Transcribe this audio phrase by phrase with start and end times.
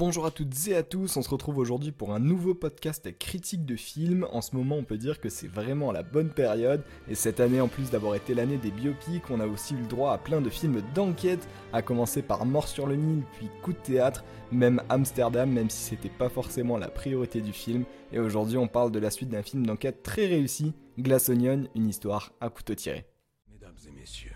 [0.00, 3.66] Bonjour à toutes et à tous, on se retrouve aujourd'hui pour un nouveau podcast critique
[3.66, 4.26] de films.
[4.32, 6.82] En ce moment, on peut dire que c'est vraiment la bonne période.
[7.06, 9.86] Et cette année, en plus d'avoir été l'année des biopics, on a aussi eu le
[9.86, 13.74] droit à plein de films d'enquête, à commencer par Mort sur le Nil, puis Coup
[13.74, 17.84] de théâtre, même Amsterdam, même si c'était pas forcément la priorité du film.
[18.10, 21.90] Et aujourd'hui, on parle de la suite d'un film d'enquête très réussi, Glass Onion, une
[21.90, 23.04] histoire à couteau tiré.
[23.52, 24.32] Mesdames et messieurs,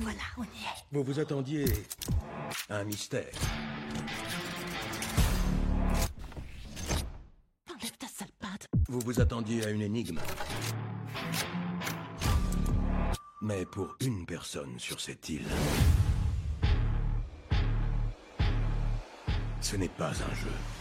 [0.00, 0.84] Voilà, on y est.
[0.92, 1.66] vous vous attendiez
[2.70, 3.30] à un mystère.
[7.68, 8.66] Enlève ta sale patte.
[8.88, 10.18] Vous vous attendiez à une énigme.
[13.42, 15.48] Mais pour une personne sur cette île,
[19.60, 20.79] ce n'est pas un jeu.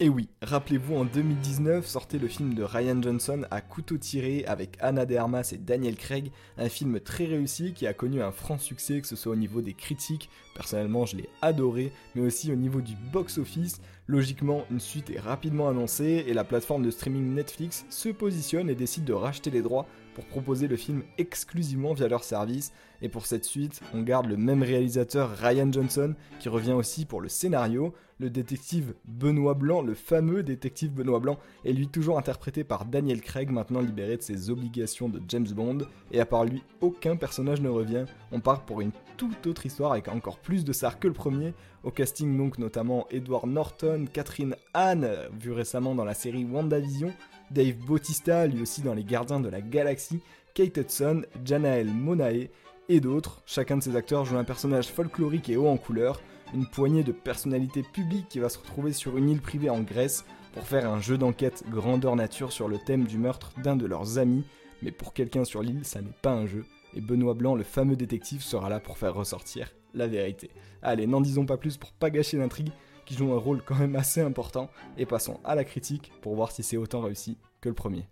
[0.00, 4.76] Et oui, rappelez-vous, en 2019 sortait le film de Ryan Johnson à couteau tiré avec
[4.80, 8.58] Anna de Armas et Daniel Craig, un film très réussi qui a connu un franc
[8.58, 12.56] succès, que ce soit au niveau des critiques, personnellement je l'ai adoré, mais aussi au
[12.56, 13.80] niveau du box-office.
[14.08, 18.74] Logiquement, une suite est rapidement annoncée et la plateforme de streaming Netflix se positionne et
[18.74, 22.72] décide de racheter les droits pour proposer le film exclusivement via leur service.
[23.00, 27.20] Et pour cette suite, on garde le même réalisateur Ryan Johnson qui revient aussi pour
[27.20, 27.94] le scénario.
[28.24, 33.20] Le détective Benoît Blanc, le fameux détective Benoît Blanc, est lui toujours interprété par Daniel
[33.20, 35.80] Craig, maintenant libéré de ses obligations de James Bond.
[36.10, 38.06] Et à part lui, aucun personnage ne revient.
[38.32, 41.52] On part pour une toute autre histoire avec encore plus de stars que le premier.
[41.82, 45.06] Au casting donc notamment Edward Norton, Catherine Hahn,
[45.38, 47.12] vue récemment dans la série WandaVision,
[47.50, 50.22] Dave Bautista, lui aussi dans Les Gardiens de la Galaxie,
[50.54, 52.48] Kate Hudson, Janael Monae
[52.88, 53.42] et d'autres.
[53.44, 56.22] Chacun de ces acteurs joue un personnage folklorique et haut en couleur,
[56.52, 60.24] une poignée de personnalités publiques qui va se retrouver sur une île privée en Grèce
[60.52, 64.18] pour faire un jeu d'enquête grandeur nature sur le thème du meurtre d'un de leurs
[64.18, 64.44] amis.
[64.82, 66.64] Mais pour quelqu'un sur l'île, ça n'est pas un jeu,
[66.94, 70.50] et Benoît Blanc, le fameux détective, sera là pour faire ressortir la vérité.
[70.82, 72.72] Allez, n'en disons pas plus pour pas gâcher l'intrigue,
[73.06, 76.52] qui joue un rôle quand même assez important, et passons à la critique pour voir
[76.52, 78.08] si c'est autant réussi que le premier.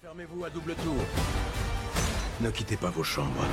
[0.00, 0.94] Fermez-vous à double tour.
[2.40, 3.44] Ne quittez pas vos chambres.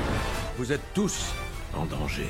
[0.57, 1.31] Vous êtes tous
[1.75, 2.27] en danger.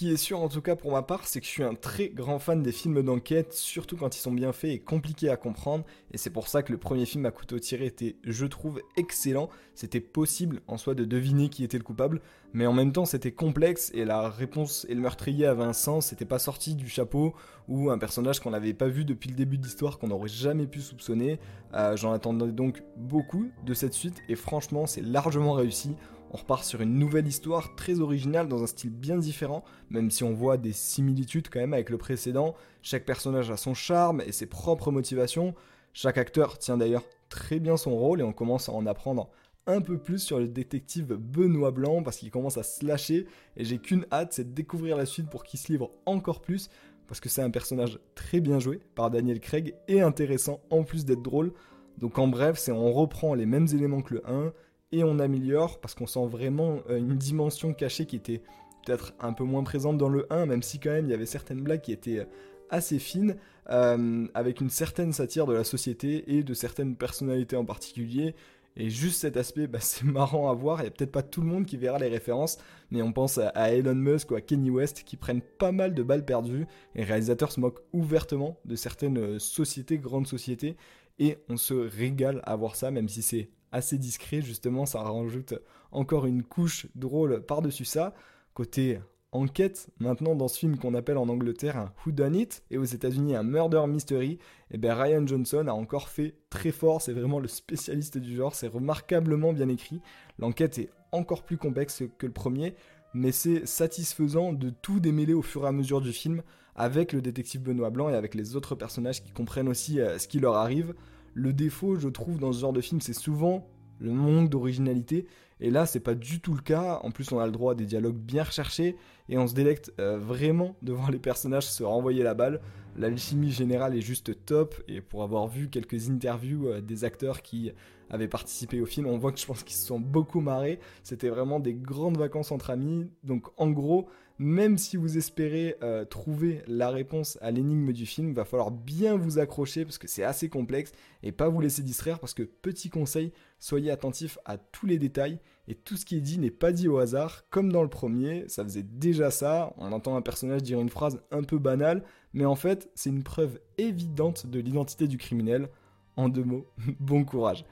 [0.00, 2.08] Qui est sûr en tout cas pour ma part, c'est que je suis un très
[2.08, 5.84] grand fan des films d'enquête, surtout quand ils sont bien faits et compliqués à comprendre,
[6.10, 9.50] et c'est pour ça que le premier film à couteau tiré était, je trouve, excellent.
[9.74, 12.22] C'était possible en soi de deviner qui était le coupable,
[12.54, 16.06] mais en même temps c'était complexe et la réponse et le meurtrier avait un sens,
[16.06, 17.34] c'était pas sorti du chapeau
[17.68, 20.66] ou un personnage qu'on n'avait pas vu depuis le début de l'histoire qu'on n'aurait jamais
[20.66, 21.38] pu soupçonner.
[21.74, 25.94] Euh, J'en attendais donc beaucoup de cette suite et franchement c'est largement réussi.
[26.32, 30.22] On repart sur une nouvelle histoire très originale dans un style bien différent, même si
[30.22, 32.54] on voit des similitudes quand même avec le précédent.
[32.82, 35.54] Chaque personnage a son charme et ses propres motivations.
[35.92, 39.28] Chaque acteur tient d'ailleurs très bien son rôle et on commence à en apprendre
[39.66, 43.26] un peu plus sur le détective Benoît Blanc parce qu'il commence à se lâcher
[43.56, 46.70] et j'ai qu'une hâte, c'est de découvrir la suite pour qu'il se livre encore plus
[47.08, 51.04] parce que c'est un personnage très bien joué par Daniel Craig et intéressant en plus
[51.04, 51.52] d'être drôle.
[51.98, 54.52] Donc en bref, c'est on reprend les mêmes éléments que le 1
[54.92, 58.42] et on améliore parce qu'on sent vraiment euh, une dimension cachée qui était
[58.84, 61.26] peut-être un peu moins présente dans le 1, même si quand même il y avait
[61.26, 62.24] certaines blagues qui étaient euh,
[62.70, 63.36] assez fines,
[63.70, 68.34] euh, avec une certaine satire de la société et de certaines personnalités en particulier.
[68.76, 70.80] Et juste cet aspect, bah, c'est marrant à voir.
[70.80, 72.58] Il n'y a peut-être pas tout le monde qui verra les références,
[72.90, 76.02] mais on pense à, Elon Musk ou à Kenny West qui prennent pas mal de
[76.02, 76.66] balles perdues.
[76.94, 80.76] Et le réalisateur se moque ouvertement de certaines sociétés, grandes sociétés.
[81.18, 84.42] Et on se régale à voir ça, même si c'est assez discret.
[84.42, 85.54] Justement, ça rajoute
[85.92, 88.14] encore une couche drôle par-dessus ça.
[88.54, 89.00] Côté
[89.32, 92.84] enquête, maintenant dans ce film qu'on appelle en Angleterre un Who Done It et aux
[92.84, 94.38] États-Unis un Murder Mystery,
[94.72, 98.54] et bien Ryan Johnson a encore fait très fort, c'est vraiment le spécialiste du genre,
[98.54, 100.00] c'est remarquablement bien écrit.
[100.38, 102.74] L'enquête est encore plus complexe que le premier,
[103.14, 106.42] mais c'est satisfaisant de tout démêler au fur et à mesure du film
[106.74, 110.28] avec le détective Benoît Blanc et avec les autres personnages qui comprennent aussi euh, ce
[110.28, 110.94] qui leur arrive.
[111.34, 113.68] Le défaut, je trouve, dans ce genre de film, c'est souvent
[114.00, 115.26] le manque d'originalité.
[115.60, 117.00] Et là, c'est pas du tout le cas.
[117.02, 118.96] En plus, on a le droit à des dialogues bien recherchés
[119.28, 122.60] et on se délecte euh, vraiment de voir les personnages se renvoyer la balle.
[122.96, 124.74] L'alchimie générale est juste top.
[124.88, 127.72] Et pour avoir vu quelques interviews euh, des acteurs qui
[128.08, 130.80] avaient participé au film, on voit que je pense qu'ils se sont beaucoup marrés.
[131.02, 133.10] C'était vraiment des grandes vacances entre amis.
[133.22, 134.08] Donc, en gros,
[134.40, 139.14] même si vous espérez euh, trouver la réponse à l'énigme du film, va falloir bien
[139.14, 140.92] vous accrocher parce que c'est assez complexe
[141.22, 145.40] et pas vous laisser distraire parce que petit conseil, soyez attentif à tous les détails
[145.68, 148.48] et tout ce qui est dit n'est pas dit au hasard comme dans le premier,
[148.48, 152.02] ça faisait déjà ça, on entend un personnage dire une phrase un peu banale,
[152.32, 155.68] mais en fait, c'est une preuve évidente de l'identité du criminel.
[156.16, 156.66] En deux mots,
[156.98, 157.66] bon courage.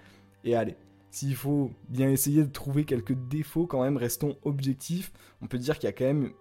[0.45, 0.77] Et allez,
[1.11, 5.13] s'il faut bien essayer de trouver quelques défauts, quand même, restons objectifs.
[5.41, 6.33] On peut dire qu'il y a quand même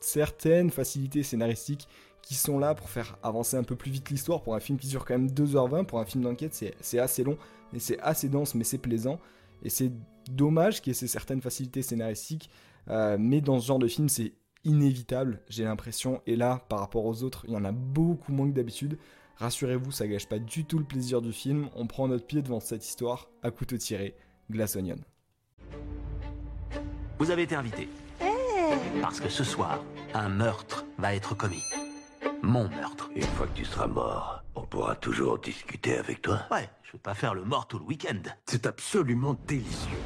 [0.00, 1.88] certaines facilités scénaristiques
[2.22, 4.42] qui sont là pour faire avancer un peu plus vite l'histoire.
[4.42, 7.38] Pour un film qui dure quand même 2h20, pour un film d'enquête, c'est assez long,
[7.72, 9.18] mais c'est assez dense, mais c'est plaisant.
[9.62, 9.90] Et c'est
[10.30, 12.50] dommage qu'il y ait ces certaines facilités scénaristiques,
[12.88, 14.34] euh, mais dans ce genre de film, c'est
[14.64, 16.20] inévitable, j'ai l'impression.
[16.26, 18.98] Et là, par rapport aux autres, il y en a beaucoup moins que d'habitude.
[19.36, 21.68] Rassurez-vous, ça gâche pas du tout le plaisir du film.
[21.76, 24.16] On prend notre pied devant cette histoire à couteau tiré.
[24.50, 24.98] Glass Onion.
[27.18, 27.88] Vous avez été invité.
[29.00, 29.82] Parce que ce soir,
[30.14, 31.62] un meurtre va être commis.
[32.42, 33.10] Mon meurtre.
[33.14, 36.40] Une fois que tu seras mort, on pourra toujours discuter avec toi.
[36.50, 38.20] Ouais, je vais pas faire le mort tout le week-end.
[38.46, 39.98] C'est absolument délicieux.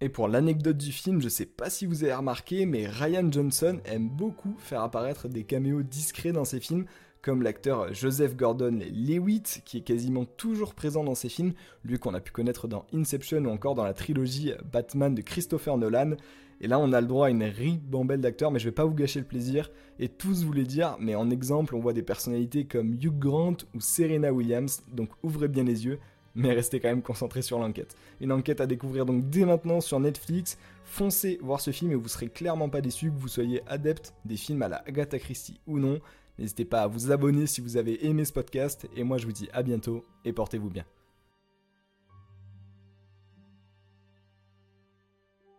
[0.00, 3.78] Et pour l'anecdote du film, je sais pas si vous avez remarqué, mais Ryan Johnson
[3.84, 6.86] aime beaucoup faire apparaître des caméos discrets dans ses films,
[7.22, 11.52] comme l'acteur Joseph Gordon-Lewitt, qui est quasiment toujours présent dans ses films,
[11.84, 15.78] lui qu'on a pu connaître dans Inception ou encore dans la trilogie Batman de Christopher
[15.78, 16.16] Nolan.
[16.62, 18.94] Et là, on a le droit à une ribambelle d'acteurs, mais je vais pas vous
[18.94, 20.96] gâcher le plaisir et tous vous les dire.
[21.00, 25.48] Mais en exemple, on voit des personnalités comme Hugh Grant ou Serena Williams, donc ouvrez
[25.48, 25.98] bien les yeux,
[26.36, 27.96] mais restez quand même concentrés sur l'enquête.
[28.20, 30.56] Une enquête à découvrir donc dès maintenant sur Netflix.
[30.84, 34.36] Foncez voir ce film et vous serez clairement pas déçus que vous soyez adepte des
[34.36, 36.00] films à la Agatha Christie ou non.
[36.38, 39.32] N'hésitez pas à vous abonner si vous avez aimé ce podcast et moi je vous
[39.32, 40.84] dis à bientôt et portez-vous bien.